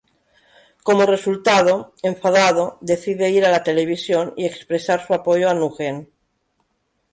Como 0.87 1.11
resultado, 1.15 1.73
enfadado, 2.11 2.63
decide 2.91 3.29
ir 3.37 3.45
a 3.45 3.51
la 3.55 3.61
televisión 3.63 4.33
y 4.35 4.45
expresar 4.47 5.05
su 5.05 5.13
apoyo 5.13 5.47
a 5.47 5.53
Nugent. 5.53 6.09